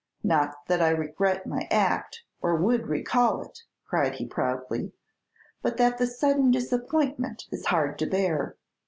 [0.23, 4.93] Not that I regret my act, or would recall it," cried he, proudly,
[5.61, 8.57] "but that the sudden disappointment is hard to bear.